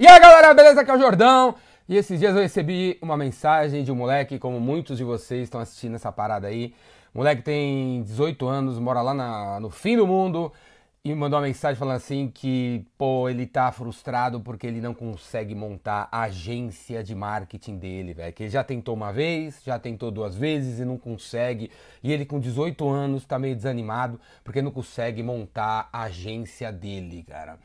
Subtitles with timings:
[0.00, 0.80] E aí galera, beleza?
[0.80, 1.54] Aqui é o Jordão.
[1.86, 5.60] E esses dias eu recebi uma mensagem de um moleque, como muitos de vocês estão
[5.60, 6.72] assistindo essa parada aí.
[7.12, 10.50] O moleque tem 18 anos, mora lá na, no fim do mundo
[11.04, 15.54] e mandou uma mensagem falando assim que, pô, ele tá frustrado porque ele não consegue
[15.54, 18.32] montar a agência de marketing dele, velho.
[18.32, 21.70] Que ele já tentou uma vez, já tentou duas vezes e não consegue.
[22.02, 27.22] E ele com 18 anos tá meio desanimado porque não consegue montar a agência dele,
[27.28, 27.58] cara.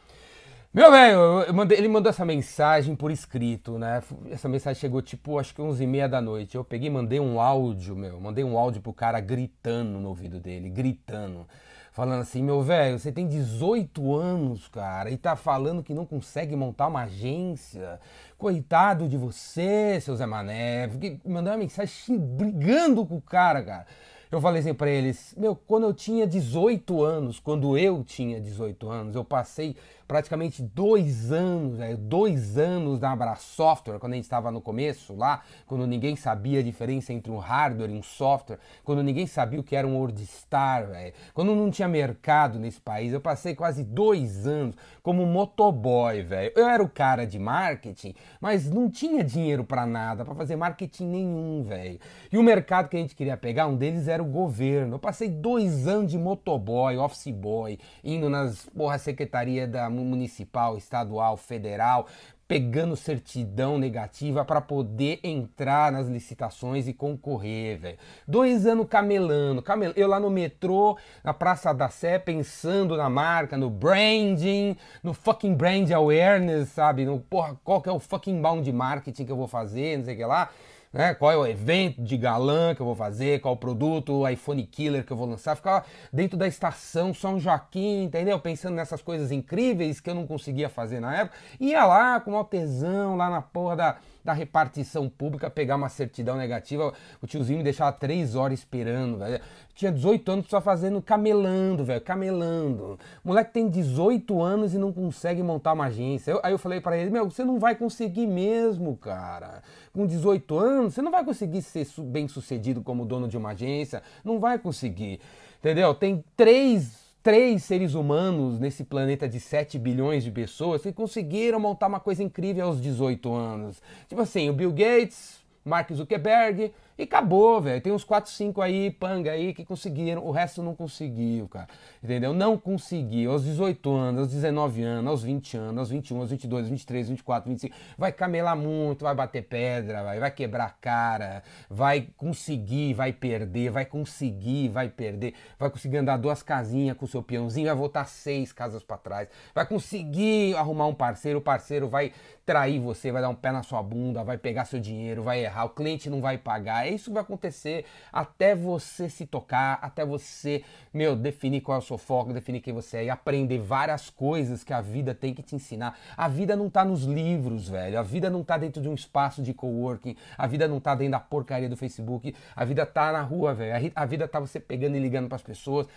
[0.75, 4.03] Meu velho, ele mandou essa mensagem por escrito, né?
[4.29, 6.57] Essa mensagem chegou tipo, acho que 11 e meia da noite.
[6.57, 8.19] Eu peguei mandei um áudio, meu.
[8.19, 11.47] Mandei um áudio pro cara gritando no ouvido dele, gritando.
[11.93, 16.57] Falando assim, meu velho, você tem 18 anos, cara, e tá falando que não consegue
[16.57, 17.97] montar uma agência.
[18.37, 20.89] Coitado de você, seu Zé Mané.
[21.23, 23.87] Mandei uma mensagem brigando com o cara, cara.
[24.31, 28.89] Eu falei assim pra eles, meu, quando eu tinha 18 anos, quando eu tinha 18
[28.89, 34.25] anos, eu passei praticamente dois anos, véio, dois anos na Abra Software, quando a gente
[34.25, 38.59] estava no começo lá, quando ninguém sabia a diferença entre um hardware e um software,
[38.83, 43.13] quando ninguém sabia o que era um WordStar, véio, quando não tinha mercado nesse país,
[43.13, 46.51] eu passei quase dois anos como motoboy, velho.
[46.55, 51.05] Eu era o cara de marketing, mas não tinha dinheiro para nada, para fazer marketing
[51.05, 51.99] nenhum, velho.
[52.31, 54.95] E o mercado que a gente queria pegar, um deles era o governo.
[54.95, 61.37] Eu passei dois anos de motoboy, office boy, indo nas porra secretaria da municipal, estadual,
[61.37, 62.07] federal,
[62.47, 67.97] pegando certidão negativa para poder entrar nas licitações e concorrer, velho.
[68.27, 69.93] Dois anos camelando, camel...
[69.95, 75.55] eu lá no metrô, na Praça da Sé, pensando na marca, no branding, no fucking
[75.55, 77.05] brand awareness, sabe?
[77.05, 80.13] No, porra, qual que é o fucking bound marketing que eu vou fazer, não sei
[80.13, 80.49] o que lá
[80.95, 81.13] né?
[81.13, 84.63] Qual é o evento de galã que eu vou fazer, qual o produto, o iPhone
[84.63, 85.53] Killer que eu vou lançar.
[85.53, 88.39] Ficava dentro da estação São Joaquim, entendeu?
[88.39, 91.37] Pensando nessas coisas incríveis que eu não conseguia fazer na época.
[91.59, 96.35] Ia lá com o tesão, lá na porra da, da repartição pública, pegar uma certidão
[96.35, 96.91] negativa.
[97.21, 99.39] O tiozinho me deixava três horas esperando, velho.
[99.75, 102.97] Tinha 18 anos só fazendo camelando, velho, camelando.
[103.23, 106.31] Moleque tem 18 anos e não consegue montar uma agência.
[106.31, 109.61] Eu, aí eu falei para ele, meu, você não vai conseguir mesmo, cara.
[109.93, 114.01] Com 18 anos, você não vai conseguir ser bem sucedido como dono de uma agência.
[114.23, 115.19] Não vai conseguir.
[115.59, 115.93] Entendeu?
[115.93, 121.87] Tem três três seres humanos nesse planeta de 7 bilhões de pessoas que conseguiram montar
[121.87, 123.81] uma coisa incrível aos 18 anos.
[124.07, 127.81] Tipo assim, o Bill Gates, Mark Zuckerberg, e acabou, velho.
[127.81, 130.25] Tem uns 4, 5 aí, panga aí, que conseguiram.
[130.25, 131.67] O resto não conseguiu, cara.
[132.01, 132.33] Entendeu?
[132.33, 133.33] Não conseguiu.
[133.33, 137.09] Aos 18 anos, aos 19 anos, aos 20 anos, aos 21, aos 22, aos 23,
[137.09, 137.75] 24, 25.
[137.97, 143.71] Vai camelar muito, vai bater pedra, vai, vai quebrar a cara, vai conseguir, vai perder,
[143.71, 145.33] vai conseguir, vai perder.
[145.59, 149.27] Vai conseguir andar duas casinhas com o seu peãozinho, vai voltar seis casas para trás.
[149.53, 152.13] Vai conseguir arrumar um parceiro, o parceiro vai
[152.45, 155.65] trair você, vai dar um pé na sua bunda, vai pegar seu dinheiro, vai errar,
[155.65, 160.05] o cliente não vai pagar é isso que vai acontecer até você se tocar, até
[160.05, 160.63] você,
[160.93, 164.63] meu, definir qual é o seu foco, definir quem você é e aprender várias coisas
[164.63, 165.97] que a vida tem que te ensinar.
[166.15, 167.99] A vida não tá nos livros, velho.
[167.99, 170.15] A vida não tá dentro de um espaço de coworking.
[170.37, 172.35] A vida não tá dentro da porcaria do Facebook.
[172.55, 173.91] A vida tá na rua, velho.
[173.95, 175.87] A vida tá você pegando e ligando para as pessoas.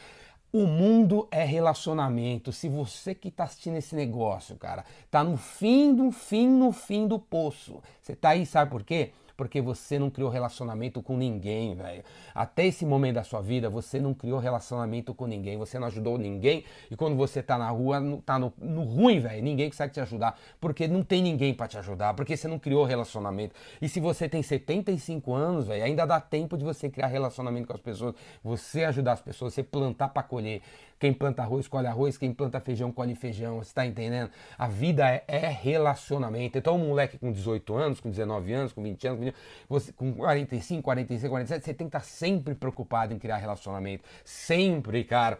[0.50, 2.52] O mundo é relacionamento.
[2.52, 7.06] Se você que está assistindo esse negócio, cara, tá no fim do fim, no fim
[7.06, 7.82] do poço.
[8.00, 9.12] Você tá aí, sabe por quê?
[9.38, 12.02] Porque você não criou relacionamento com ninguém, velho.
[12.34, 16.18] Até esse momento da sua vida, você não criou relacionamento com ninguém, você não ajudou
[16.18, 20.00] ninguém, e quando você tá na rua, tá no, no ruim, velho, ninguém consegue te
[20.00, 23.54] ajudar, porque não tem ninguém para te ajudar, porque você não criou relacionamento.
[23.80, 27.74] E se você tem 75 anos, velho, ainda dá tempo de você criar relacionamento com
[27.74, 30.62] as pessoas, você ajudar as pessoas, você plantar para colher.
[30.98, 32.18] Quem planta arroz, colhe arroz.
[32.18, 33.58] Quem planta feijão, colhe feijão.
[33.58, 34.30] Você tá entendendo?
[34.56, 36.58] A vida é, é relacionamento.
[36.58, 39.34] Então, um moleque com 18 anos, com 19 anos, com 20 anos, com, 20,
[39.68, 44.04] você, com 45, 46, 47, você tem que estar tá sempre preocupado em criar relacionamento.
[44.24, 45.38] Sempre, cara.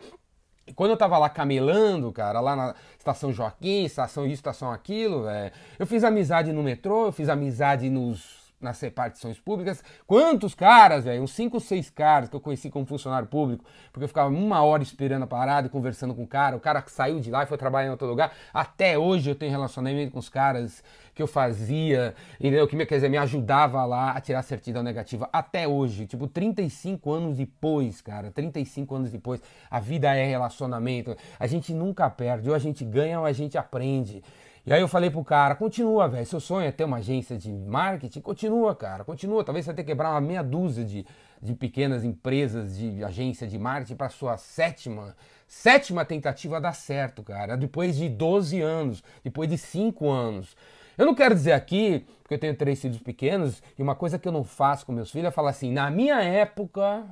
[0.74, 5.52] Quando eu tava lá camelando, cara, lá na estação Joaquim, estação isso, estação aquilo, velho,
[5.78, 9.82] eu fiz amizade no metrô, eu fiz amizade nos nas repartições públicas.
[10.06, 11.22] Quantos caras, velho?
[11.22, 14.62] Uns 5 ou 6 caras que eu conheci como funcionário público, porque eu ficava uma
[14.62, 16.56] hora esperando a parada e conversando com o cara.
[16.56, 18.32] O cara saiu de lá e foi trabalhar em outro lugar.
[18.52, 20.82] Até hoje eu tenho relacionamento com os caras
[21.14, 22.66] que eu fazia, entendeu?
[22.68, 25.28] Que, quer dizer, me ajudava lá a tirar certidão negativa.
[25.32, 31.16] Até hoje, tipo, 35 anos depois, cara, 35 anos depois, a vida é relacionamento.
[31.38, 34.22] A gente nunca perde, ou a gente ganha ou a gente aprende.
[34.68, 36.26] E aí eu falei pro cara, continua, velho.
[36.26, 38.20] Seu sonho é ter uma agência de marketing?
[38.20, 39.02] Continua, cara.
[39.02, 39.42] Continua.
[39.42, 41.06] Talvez você tenha que quebrar uma meia dúzia de,
[41.40, 45.16] de pequenas empresas de agência de marketing para sua sétima,
[45.46, 47.56] sétima tentativa dar certo, cara.
[47.56, 50.54] Depois de 12 anos, depois de 5 anos.
[50.98, 54.28] Eu não quero dizer aqui, porque eu tenho três filhos pequenos, e uma coisa que
[54.28, 57.06] eu não faço com meus filhos é falar assim, na minha época,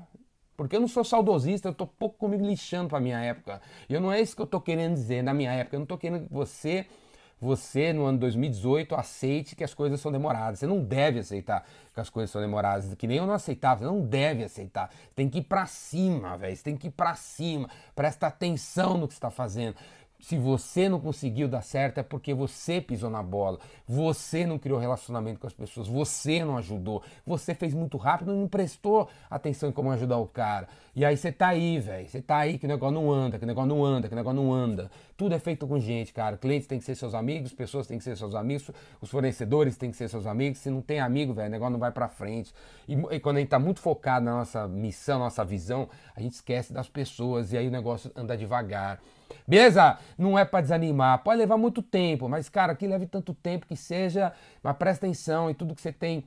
[0.59, 3.63] porque eu não sou saudosista, eu tô pouco comigo lixando pra minha época.
[3.89, 5.77] E não é isso que eu tô querendo dizer, na minha época.
[5.77, 6.85] Eu não tô querendo que você,
[7.39, 10.59] você no ano 2018, aceite que as coisas são demoradas.
[10.59, 13.81] Você não deve aceitar que as coisas são demoradas, que nem eu não aceitava.
[13.81, 14.91] Você não deve aceitar.
[15.15, 16.57] Tem que ir pra cima, velho.
[16.57, 17.69] Você tem que ir pra cima.
[17.95, 19.77] Presta atenção no que você tá fazendo.
[20.21, 24.79] Se você não conseguiu dar certo é porque você pisou na bola, você não criou
[24.79, 29.69] relacionamento com as pessoas, você não ajudou, você fez muito rápido e não prestou atenção
[29.69, 30.69] em como ajudar o cara.
[30.95, 33.45] E aí você tá aí, velho, você tá aí que o negócio não anda, que
[33.45, 34.91] o negócio não anda, que o negócio não anda.
[35.15, 36.39] Tudo é feito com gente, cara.
[36.39, 38.71] Clientes têm que ser seus amigos, pessoas têm que ser seus amigos,
[39.01, 40.59] os fornecedores têm que ser seus amigos.
[40.59, 42.55] Se não tem amigo, velho, o negócio não vai para frente.
[42.89, 46.33] E, e, quando a gente tá muito focado na nossa missão, nossa visão, a gente
[46.33, 48.99] esquece das pessoas e aí o negócio anda devagar.
[49.47, 49.99] Beleza?
[50.19, 53.77] Não é para desanimar, pode levar muito tempo, mas cara, que leve tanto tempo que
[53.77, 54.33] seja,
[54.63, 56.25] mas presta atenção em tudo que você tem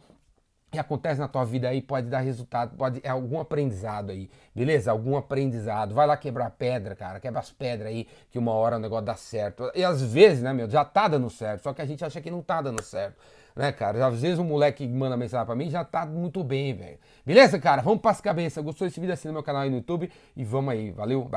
[0.72, 4.92] que acontece na tua vida aí pode dar resultado, pode é algum aprendizado aí, beleza?
[4.92, 5.96] Algum aprendizado.
[5.96, 9.16] Vai lá quebrar pedra, cara, quebra as pedras aí que uma hora o negócio dá
[9.16, 9.72] certo.
[9.74, 12.30] E às vezes, né, meu, já tá dando certo, só que a gente acha que
[12.30, 13.18] não tá dando certo,
[13.56, 14.06] né, cara?
[14.06, 17.00] Às vezes um moleque manda mensagem para mim já tá muito bem, velho.
[17.26, 17.82] Beleza, cara?
[17.82, 18.64] Vamos para as cabeças.
[18.64, 19.14] Gostou desse vídeo?
[19.14, 20.92] Assina meu canal aí no YouTube e vamos aí.
[20.92, 21.28] Valeu.